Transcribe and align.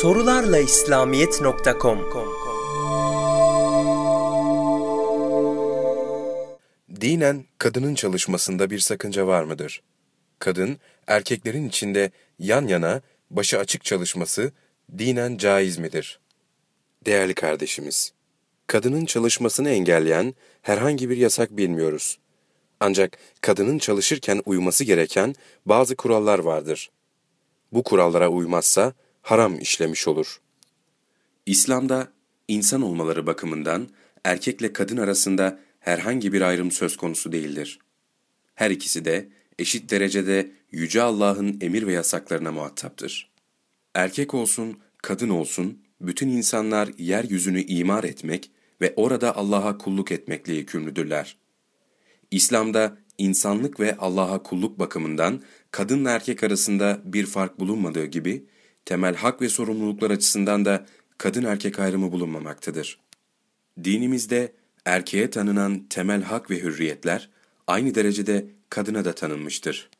Sorularla 0.00 0.58
İslamiyet.com 0.58 1.98
Dinen 7.00 7.44
kadının 7.58 7.94
çalışmasında 7.94 8.70
bir 8.70 8.78
sakınca 8.78 9.26
var 9.26 9.44
mıdır? 9.44 9.82
Kadın, 10.38 10.78
erkeklerin 11.06 11.68
içinde 11.68 12.10
yan 12.38 12.66
yana, 12.66 13.00
başı 13.30 13.58
açık 13.58 13.84
çalışması 13.84 14.52
dinen 14.98 15.36
caiz 15.36 15.78
midir? 15.78 16.20
Değerli 17.06 17.34
kardeşimiz, 17.34 18.12
kadının 18.66 19.04
çalışmasını 19.04 19.70
engelleyen 19.70 20.34
herhangi 20.62 21.10
bir 21.10 21.16
yasak 21.16 21.56
bilmiyoruz. 21.56 22.18
Ancak 22.80 23.18
kadının 23.40 23.78
çalışırken 23.78 24.42
uyması 24.46 24.84
gereken 24.84 25.34
bazı 25.66 25.96
kurallar 25.96 26.38
vardır. 26.38 26.90
Bu 27.72 27.82
kurallara 27.82 28.28
uymazsa 28.28 28.92
haram 29.24 29.58
işlemiş 29.58 30.08
olur. 30.08 30.40
İslam'da 31.46 32.12
insan 32.48 32.82
olmaları 32.82 33.26
bakımından 33.26 33.88
erkekle 34.24 34.72
kadın 34.72 34.96
arasında 34.96 35.60
herhangi 35.80 36.32
bir 36.32 36.40
ayrım 36.40 36.70
söz 36.70 36.96
konusu 36.96 37.32
değildir. 37.32 37.78
Her 38.54 38.70
ikisi 38.70 39.04
de 39.04 39.28
eşit 39.58 39.90
derecede 39.90 40.50
Yüce 40.72 41.02
Allah'ın 41.02 41.58
emir 41.60 41.86
ve 41.86 41.92
yasaklarına 41.92 42.52
muhataptır. 42.52 43.30
Erkek 43.94 44.34
olsun, 44.34 44.78
kadın 45.02 45.28
olsun, 45.28 45.78
bütün 46.00 46.28
insanlar 46.28 46.88
yeryüzünü 46.98 47.62
imar 47.62 48.04
etmek 48.04 48.50
ve 48.80 48.92
orada 48.96 49.36
Allah'a 49.36 49.78
kulluk 49.78 50.12
etmekle 50.12 50.52
yükümlüdürler. 50.52 51.36
İslam'da 52.30 52.96
insanlık 53.18 53.80
ve 53.80 53.96
Allah'a 53.96 54.42
kulluk 54.42 54.78
bakımından 54.78 55.42
kadınla 55.70 56.10
erkek 56.10 56.44
arasında 56.44 57.00
bir 57.04 57.26
fark 57.26 57.60
bulunmadığı 57.60 58.06
gibi, 58.06 58.46
temel 58.84 59.14
hak 59.14 59.42
ve 59.42 59.48
sorumluluklar 59.48 60.10
açısından 60.10 60.64
da 60.64 60.86
kadın 61.18 61.44
erkek 61.44 61.78
ayrımı 61.78 62.12
bulunmamaktadır. 62.12 62.98
Dinimizde 63.84 64.52
erkeğe 64.84 65.30
tanınan 65.30 65.86
temel 65.90 66.22
hak 66.22 66.50
ve 66.50 66.62
hürriyetler 66.62 67.28
aynı 67.66 67.94
derecede 67.94 68.46
kadına 68.70 69.04
da 69.04 69.14
tanınmıştır. 69.14 69.90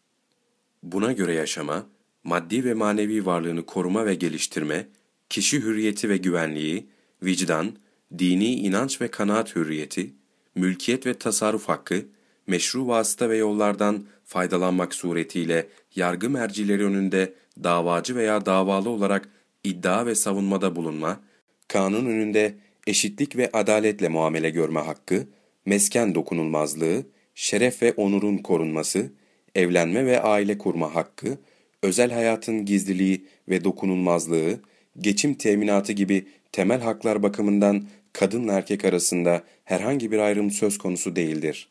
Buna 0.82 1.12
göre 1.12 1.34
yaşama, 1.34 1.86
maddi 2.24 2.64
ve 2.64 2.74
manevi 2.74 3.26
varlığını 3.26 3.66
koruma 3.66 4.06
ve 4.06 4.14
geliştirme, 4.14 4.88
kişi 5.30 5.60
hürriyeti 5.60 6.08
ve 6.08 6.16
güvenliği, 6.16 6.86
vicdan, 7.22 7.76
dini 8.18 8.54
inanç 8.54 9.00
ve 9.00 9.08
kanaat 9.08 9.56
hürriyeti, 9.56 10.10
mülkiyet 10.54 11.06
ve 11.06 11.14
tasarruf 11.14 11.68
hakkı, 11.68 12.06
meşru 12.46 12.86
vasıta 12.88 13.30
ve 13.30 13.36
yollardan 13.36 14.04
faydalanmak 14.24 14.94
suretiyle 14.94 15.68
yargı 15.94 16.30
mercileri 16.30 16.84
önünde 16.84 17.34
davacı 17.62 18.16
veya 18.16 18.46
davalı 18.46 18.90
olarak 18.90 19.28
iddia 19.64 20.06
ve 20.06 20.14
savunmada 20.14 20.76
bulunma, 20.76 21.20
kanun 21.68 22.06
önünde 22.06 22.54
eşitlik 22.86 23.36
ve 23.36 23.50
adaletle 23.52 24.08
muamele 24.08 24.50
görme 24.50 24.80
hakkı, 24.80 25.26
mesken 25.66 26.14
dokunulmazlığı, 26.14 27.06
şeref 27.34 27.82
ve 27.82 27.92
onurun 27.92 28.38
korunması, 28.38 29.12
evlenme 29.54 30.06
ve 30.06 30.22
aile 30.22 30.58
kurma 30.58 30.94
hakkı, 30.94 31.38
özel 31.82 32.10
hayatın 32.10 32.64
gizliliği 32.64 33.26
ve 33.48 33.64
dokunulmazlığı, 33.64 34.60
geçim 35.00 35.34
teminatı 35.34 35.92
gibi 35.92 36.26
temel 36.52 36.80
haklar 36.80 37.22
bakımından 37.22 37.84
kadınla 38.12 38.52
erkek 38.52 38.84
arasında 38.84 39.42
herhangi 39.64 40.12
bir 40.12 40.18
ayrım 40.18 40.50
söz 40.50 40.78
konusu 40.78 41.16
değildir. 41.16 41.68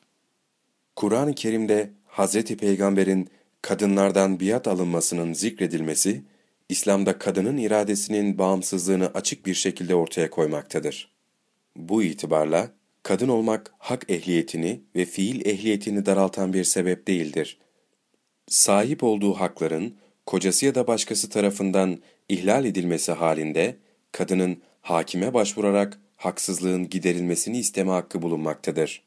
Kur'an-ı 0.95 1.35
Kerim'de 1.35 1.89
Hz. 2.07 2.43
Peygamber'in 2.43 3.29
kadınlardan 3.63 4.39
biat 4.39 4.67
alınmasının 4.67 5.33
zikredilmesi, 5.33 6.23
İslam'da 6.69 7.19
kadının 7.19 7.57
iradesinin 7.57 8.37
bağımsızlığını 8.37 9.07
açık 9.13 9.45
bir 9.45 9.53
şekilde 9.53 9.95
ortaya 9.95 10.29
koymaktadır. 10.29 11.11
Bu 11.75 12.03
itibarla, 12.03 12.71
kadın 13.03 13.27
olmak 13.27 13.73
hak 13.77 14.09
ehliyetini 14.09 14.81
ve 14.95 15.05
fiil 15.05 15.45
ehliyetini 15.45 16.05
daraltan 16.05 16.53
bir 16.53 16.63
sebep 16.63 17.07
değildir. 17.07 17.57
Sahip 18.47 19.03
olduğu 19.03 19.33
hakların, 19.33 19.95
kocası 20.25 20.65
ya 20.65 20.75
da 20.75 20.87
başkası 20.87 21.29
tarafından 21.29 21.99
ihlal 22.29 22.65
edilmesi 22.65 23.11
halinde, 23.11 23.77
kadının 24.11 24.61
hakime 24.81 25.33
başvurarak 25.33 25.99
haksızlığın 26.15 26.89
giderilmesini 26.89 27.59
isteme 27.59 27.91
hakkı 27.91 28.21
bulunmaktadır. 28.21 29.03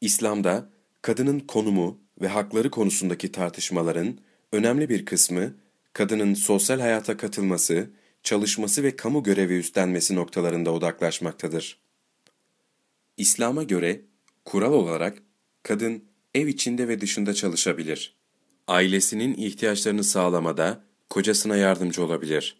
İslam'da, 0.00 0.68
kadının 1.02 1.40
konumu 1.40 2.00
ve 2.20 2.28
hakları 2.28 2.70
konusundaki 2.70 3.32
tartışmaların 3.32 4.18
önemli 4.52 4.88
bir 4.88 5.04
kısmı, 5.04 5.54
kadının 5.92 6.34
sosyal 6.34 6.80
hayata 6.80 7.16
katılması, 7.16 7.90
çalışması 8.22 8.82
ve 8.82 8.96
kamu 8.96 9.22
görevi 9.22 9.58
üstlenmesi 9.58 10.14
noktalarında 10.14 10.72
odaklaşmaktadır. 10.72 11.78
İslam'a 13.16 13.62
göre 13.62 14.00
kural 14.44 14.72
olarak 14.72 15.22
kadın 15.62 16.04
ev 16.34 16.46
içinde 16.46 16.88
ve 16.88 17.00
dışında 17.00 17.34
çalışabilir. 17.34 18.16
Ailesinin 18.68 19.34
ihtiyaçlarını 19.34 20.04
sağlamada 20.04 20.84
kocasına 21.10 21.56
yardımcı 21.56 22.04
olabilir. 22.04 22.56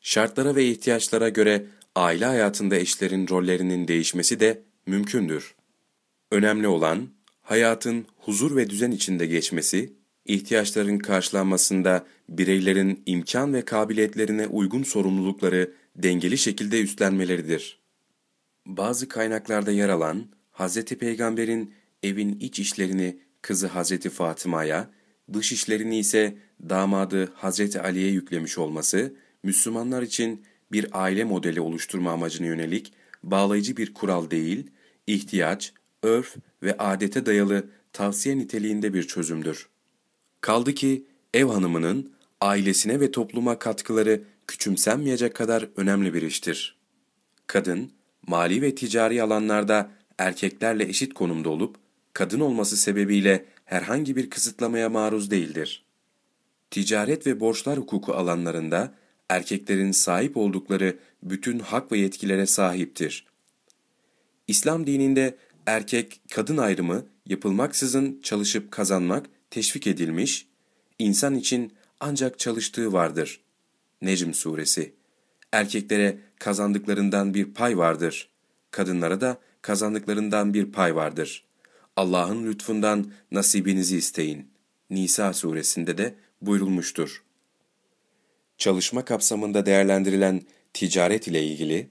Şartlara 0.00 0.56
ve 0.56 0.64
ihtiyaçlara 0.64 1.28
göre 1.28 1.66
aile 1.94 2.24
hayatında 2.24 2.76
eşlerin 2.76 3.28
rollerinin 3.28 3.88
değişmesi 3.88 4.40
de 4.40 4.62
mümkündür. 4.86 5.54
Önemli 6.30 6.68
olan 6.68 7.08
hayatın 7.50 8.06
huzur 8.18 8.56
ve 8.56 8.70
düzen 8.70 8.90
içinde 8.90 9.26
geçmesi, 9.26 9.92
ihtiyaçların 10.24 10.98
karşılanmasında 10.98 12.06
bireylerin 12.28 13.02
imkan 13.06 13.54
ve 13.54 13.64
kabiliyetlerine 13.64 14.46
uygun 14.46 14.82
sorumlulukları 14.82 15.72
dengeli 15.96 16.38
şekilde 16.38 16.82
üstlenmeleridir. 16.82 17.80
Bazı 18.66 19.08
kaynaklarda 19.08 19.70
yer 19.72 19.88
alan 19.88 20.26
Hz. 20.52 20.84
Peygamber'in 20.84 21.74
evin 22.02 22.38
iç 22.40 22.58
işlerini 22.58 23.18
kızı 23.42 23.68
Hz. 23.68 24.08
Fatıma'ya, 24.08 24.90
dış 25.32 25.52
işlerini 25.52 25.98
ise 25.98 26.36
damadı 26.68 27.26
Hz. 27.26 27.76
Ali'ye 27.76 28.10
yüklemiş 28.10 28.58
olması, 28.58 29.14
Müslümanlar 29.42 30.02
için 30.02 30.42
bir 30.72 30.86
aile 30.92 31.24
modeli 31.24 31.60
oluşturma 31.60 32.12
amacına 32.12 32.46
yönelik 32.46 32.92
bağlayıcı 33.22 33.76
bir 33.76 33.94
kural 33.94 34.30
değil, 34.30 34.70
ihtiyaç, 35.06 35.72
örf 36.02 36.36
ve 36.62 36.78
adete 36.78 37.26
dayalı 37.26 37.64
tavsiye 37.92 38.38
niteliğinde 38.38 38.94
bir 38.94 39.02
çözümdür. 39.02 39.68
Kaldı 40.40 40.74
ki 40.74 41.04
ev 41.34 41.44
hanımının 41.44 42.12
ailesine 42.40 43.00
ve 43.00 43.10
topluma 43.10 43.58
katkıları 43.58 44.22
küçümsenmeyecek 44.46 45.34
kadar 45.34 45.68
önemli 45.76 46.14
bir 46.14 46.22
iştir. 46.22 46.76
Kadın, 47.46 47.90
mali 48.26 48.62
ve 48.62 48.74
ticari 48.74 49.22
alanlarda 49.22 49.90
erkeklerle 50.18 50.84
eşit 50.84 51.14
konumda 51.14 51.48
olup, 51.48 51.76
kadın 52.12 52.40
olması 52.40 52.76
sebebiyle 52.76 53.44
herhangi 53.64 54.16
bir 54.16 54.30
kısıtlamaya 54.30 54.88
maruz 54.88 55.30
değildir. 55.30 55.84
Ticaret 56.70 57.26
ve 57.26 57.40
borçlar 57.40 57.78
hukuku 57.78 58.12
alanlarında 58.14 58.94
erkeklerin 59.28 59.92
sahip 59.92 60.36
oldukları 60.36 60.98
bütün 61.22 61.58
hak 61.58 61.92
ve 61.92 61.98
yetkilere 61.98 62.46
sahiptir. 62.46 63.26
İslam 64.48 64.86
dininde 64.86 65.36
erkek 65.66 66.20
kadın 66.30 66.56
ayrımı 66.56 67.06
yapılmaksızın 67.26 68.20
çalışıp 68.22 68.70
kazanmak 68.70 69.26
teşvik 69.50 69.86
edilmiş, 69.86 70.46
insan 70.98 71.34
için 71.34 71.72
ancak 72.00 72.38
çalıştığı 72.38 72.92
vardır. 72.92 73.40
Necm 74.02 74.32
suresi 74.32 75.00
Erkeklere 75.52 76.18
kazandıklarından 76.38 77.34
bir 77.34 77.54
pay 77.54 77.78
vardır. 77.78 78.28
Kadınlara 78.70 79.20
da 79.20 79.38
kazandıklarından 79.62 80.54
bir 80.54 80.72
pay 80.72 80.94
vardır. 80.94 81.44
Allah'ın 81.96 82.46
lütfundan 82.46 83.12
nasibinizi 83.30 83.96
isteyin. 83.96 84.50
Nisa 84.90 85.32
suresinde 85.32 85.98
de 85.98 86.14
buyurulmuştur. 86.42 87.24
Çalışma 88.58 89.04
kapsamında 89.04 89.66
değerlendirilen 89.66 90.42
ticaret 90.72 91.28
ile 91.28 91.44
ilgili, 91.44 91.90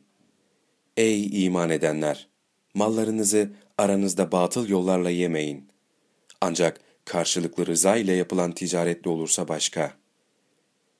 Ey 0.98 1.46
iman 1.46 1.70
edenler! 1.70 2.29
Mallarınızı 2.74 3.52
aranızda 3.78 4.32
batıl 4.32 4.70
yollarla 4.70 5.10
yemeyin. 5.10 5.70
Ancak 6.42 6.82
karşılıklı 7.06 7.68
rıza 7.68 7.96
ile 7.96 8.14
yapılan 8.14 8.52
ticaretli 8.52 9.10
olursa 9.10 9.48
başka. 9.48 9.94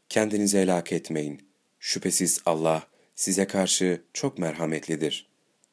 Kendinizi 0.10 0.60
helak 0.60 0.92
etmeyin. 0.92 1.42
Şüphesiz 1.80 2.42
Allah 2.46 2.88
size 3.16 3.48
karşı 3.48 4.02
çok 4.14 4.38
merhametlidir. 4.38 5.30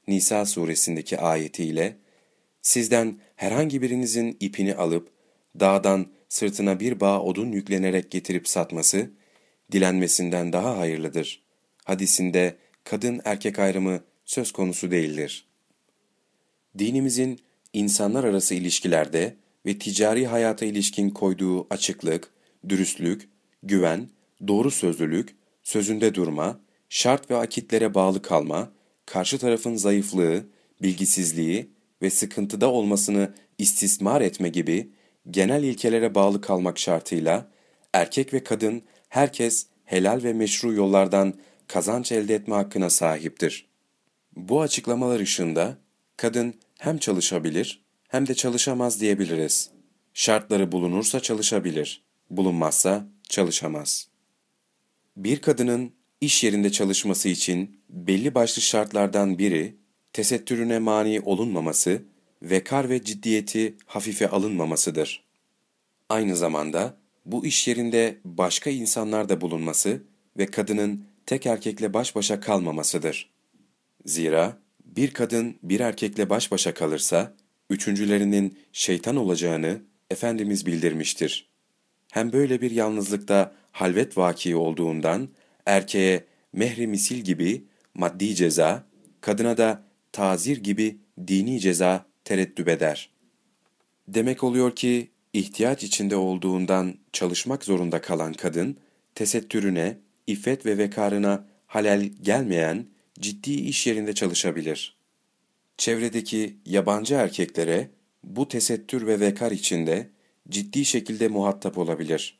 Nisa 0.09 0.47
suresindeki 0.47 1.19
ayetiyle, 1.19 1.97
sizden 2.63 3.21
herhangi 3.37 3.83
birinizin 3.83 4.37
ipini 4.41 4.75
alıp, 4.75 5.09
dağdan 5.61 6.07
sırtına 6.29 6.81
bir 6.81 7.01
bağ 7.01 7.23
odun 7.23 7.53
yüklenerek 7.53 8.11
getirip 8.11 8.49
satması, 8.49 9.11
dilenmesinden 9.73 10.53
daha 10.53 10.79
hayırlıdır. 10.79 11.43
Hadisinde 11.85 12.57
kadın 12.85 13.21
erkek 13.25 13.59
ayrımı 13.59 14.01
söz 14.25 14.53
konusu 14.53 14.91
değildir. 14.91 15.46
Dinimizin 16.79 17.39
insanlar 17.73 18.25
arası 18.25 18.55
ilişkilerde 18.55 19.37
ve 19.67 19.79
ticari 19.79 20.27
hayata 20.27 20.67
ilişkin 20.67 21.11
koyduğu 21.11 21.67
açıklık, 21.71 22.31
dürüstlük, 22.69 23.29
güven, 23.63 24.09
doğru 24.49 24.71
sözlülük, 24.71 25.37
sözünde 25.63 26.15
durma, 26.15 26.61
şart 26.89 27.31
ve 27.31 27.37
akitlere 27.37 27.95
bağlı 27.95 28.23
kalma, 28.23 28.73
karşı 29.07 29.39
tarafın 29.39 29.77
zayıflığı, 29.77 30.47
bilgisizliği 30.83 31.71
ve 32.03 32.11
sıkıntıda 32.11 32.71
olmasını 32.71 33.35
istismar 33.59 34.21
etme 34.21 34.49
gibi 34.49 34.91
genel 35.31 35.63
ilkelere 35.63 36.15
bağlı 36.15 36.41
kalmak 36.41 36.79
şartıyla 36.79 37.51
erkek 37.93 38.35
ve 38.35 38.45
kadın 38.45 38.83
herkes 39.09 39.67
helal 39.85 40.23
ve 40.23 40.33
meşru 40.33 40.73
yollardan 40.73 41.35
kazanç 41.67 42.13
elde 42.13 42.35
etme 42.35 42.55
hakkına 42.55 42.91
sahiptir. 42.91 43.67
Bu 44.37 44.61
açıklamalar 44.61 45.21
ışığında 45.21 45.79
kadın 46.17 46.55
hem 46.79 46.99
çalışabilir 46.99 47.87
hem 48.09 48.27
de 48.27 48.35
çalışamaz 48.35 49.01
diyebiliriz. 49.01 49.71
Şartları 50.15 50.73
bulunursa 50.73 51.21
çalışabilir, 51.21 52.03
bulunmazsa 52.31 53.07
çalışamaz. 53.29 54.09
Bir 55.17 55.41
kadının 55.41 55.93
iş 56.21 56.45
yerinde 56.45 56.73
çalışması 56.73 57.29
için 57.29 57.81
belli 57.89 58.35
başlı 58.35 58.63
şartlardan 58.63 59.39
biri 59.39 59.77
tesettürüne 60.13 60.79
mani 60.79 61.21
olunmaması, 61.21 62.03
vekar 62.43 62.89
ve 62.89 63.05
ciddiyeti 63.05 63.77
hafife 63.87 64.29
alınmamasıdır. 64.29 65.25
Aynı 66.09 66.37
zamanda 66.37 66.97
bu 67.27 67.47
iş 67.47 67.69
yerinde 67.69 68.19
başka 68.25 68.71
insanlar 68.71 69.29
da 69.29 69.41
bulunması 69.41 70.03
ve 70.39 70.47
kadının 70.47 71.05
tek 71.27 71.47
erkekle 71.47 71.95
baş 71.95 72.17
başa 72.17 72.41
kalmamasıdır. 72.41 73.31
Zira 74.05 74.59
bir 74.97 75.11
kadın 75.11 75.57
bir 75.63 75.81
erkekle 75.81 76.31
baş 76.31 76.53
başa 76.53 76.75
kalırsa, 76.75 77.35
üçüncülerinin 77.71 78.59
şeytan 78.73 79.17
olacağını 79.17 79.81
Efendimiz 80.11 80.67
bildirmiştir. 80.67 81.49
Hem 82.13 82.33
böyle 82.33 82.61
bir 82.61 82.71
yalnızlıkta 82.71 83.55
halvet 83.73 84.19
vaki 84.19 84.57
olduğundan, 84.57 85.29
erkeğe 85.67 86.25
mehri 86.53 86.87
misil 86.87 87.17
gibi 87.17 87.65
maddi 87.95 88.35
ceza, 88.35 88.87
kadına 89.21 89.57
da 89.57 89.83
tazir 90.13 90.57
gibi 90.57 90.99
dini 91.27 91.61
ceza 91.61 92.07
tereddüp 92.25 92.69
eder. 92.69 93.11
Demek 94.09 94.45
oluyor 94.45 94.77
ki 94.77 95.11
ihtiyaç 95.33 95.85
içinde 95.85 96.17
olduğundan 96.17 96.95
çalışmak 97.13 97.65
zorunda 97.65 98.01
kalan 98.01 98.33
kadın, 98.33 98.77
tesettürüne, 99.15 99.99
iffet 100.27 100.67
ve 100.67 100.79
vekarına 100.79 101.45
halel 101.67 102.03
gelmeyen 102.03 102.87
ciddi 103.21 103.53
iş 103.53 103.87
yerinde 103.87 104.15
çalışabilir. 104.15 104.97
Çevredeki 105.79 106.57
yabancı 106.67 107.15
erkeklere 107.15 107.91
bu 108.25 108.49
tesettür 108.49 109.07
ve 109.07 109.21
vekar 109.21 109.53
içinde 109.53 110.11
ciddi 110.49 110.85
şekilde 110.85 111.29
muhatap 111.29 111.79
olabilir. 111.79 112.39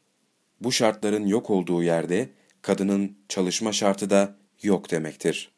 Bu 0.61 0.73
şartların 0.73 1.27
yok 1.27 1.51
olduğu 1.51 1.83
yerde 1.83 2.29
kadının 2.63 3.17
çalışma 3.29 3.73
şartı 3.73 4.11
da 4.11 4.37
yok 4.63 4.91
demektir. 4.91 5.51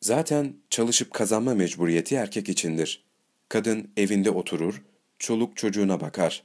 Zaten 0.00 0.54
çalışıp 0.70 1.14
kazanma 1.14 1.54
mecburiyeti 1.54 2.14
erkek 2.14 2.48
içindir. 2.48 3.04
Kadın 3.48 3.90
evinde 3.96 4.30
oturur, 4.30 4.82
çoluk 5.18 5.56
çocuğuna 5.56 6.00
bakar. 6.00 6.44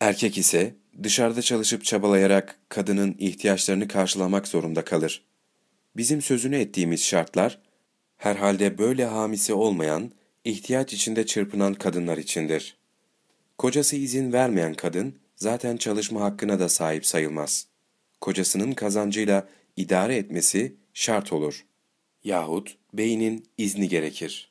Erkek 0.00 0.38
ise 0.38 0.74
dışarıda 1.02 1.42
çalışıp 1.42 1.84
çabalayarak 1.84 2.58
kadının 2.68 3.16
ihtiyaçlarını 3.18 3.88
karşılamak 3.88 4.48
zorunda 4.48 4.84
kalır. 4.84 5.24
Bizim 5.96 6.22
sözünü 6.22 6.56
ettiğimiz 6.56 7.04
şartlar, 7.04 7.58
herhalde 8.16 8.78
böyle 8.78 9.04
hamisi 9.04 9.54
olmayan, 9.54 10.10
ihtiyaç 10.44 10.92
içinde 10.92 11.26
çırpınan 11.26 11.74
kadınlar 11.74 12.18
içindir. 12.18 12.76
Kocası 13.58 13.96
izin 13.96 14.32
vermeyen 14.32 14.74
kadın, 14.74 15.14
zaten 15.36 15.76
çalışma 15.76 16.20
hakkına 16.20 16.60
da 16.60 16.68
sahip 16.68 17.06
sayılmaz. 17.06 17.66
Kocasının 18.20 18.72
kazancıyla 18.72 19.48
idare 19.76 20.16
etmesi 20.16 20.74
şart 20.94 21.32
olur. 21.32 21.64
Yahut 22.24 22.76
beynin 22.92 23.46
izni 23.58 23.88
gerekir. 23.88 24.50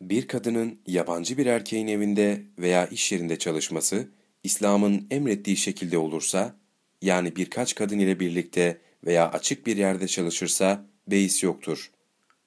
Bir 0.00 0.28
kadının 0.28 0.78
yabancı 0.86 1.38
bir 1.38 1.46
erkeğin 1.46 1.86
evinde 1.86 2.42
veya 2.58 2.86
iş 2.86 3.12
yerinde 3.12 3.38
çalışması, 3.38 4.08
İslam'ın 4.42 5.06
emrettiği 5.10 5.56
şekilde 5.56 5.98
olursa, 5.98 6.56
yani 7.02 7.36
birkaç 7.36 7.74
kadın 7.74 7.98
ile 7.98 8.20
birlikte 8.20 8.78
veya 9.06 9.30
açık 9.30 9.66
bir 9.66 9.76
yerde 9.76 10.06
çalışırsa 10.06 10.84
beis 11.08 11.42
yoktur. 11.42 11.90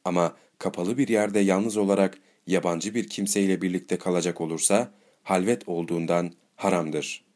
Ama 0.05 0.35
kapalı 0.57 0.97
bir 0.97 1.07
yerde 1.07 1.39
yalnız 1.39 1.77
olarak 1.77 2.17
yabancı 2.47 2.95
bir 2.95 3.07
kimseyle 3.07 3.61
birlikte 3.61 3.97
kalacak 3.97 4.41
olursa 4.41 4.93
halvet 5.23 5.67
olduğundan 5.67 6.31
haramdır.'' 6.55 7.30